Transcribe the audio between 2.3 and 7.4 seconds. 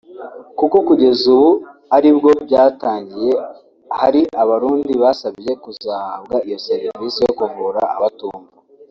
byatangiye hari Abarundi basabye kuzahabwa iyo serivise yo